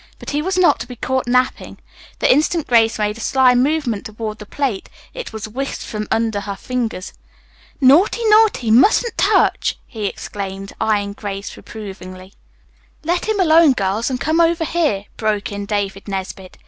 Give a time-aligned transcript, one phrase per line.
[0.17, 1.77] But he was not to be caught napping.
[2.17, 6.39] The instant Grace made a sly movement toward the plate it was whisked from under
[6.39, 7.13] her fingers.
[7.79, 12.33] "Naughty, naughty, mustn't touch!" he exclaimed, eyeing Grace reprovingly.
[13.03, 16.57] "Let him alone, girls, and come over here," broke in David Nesbit.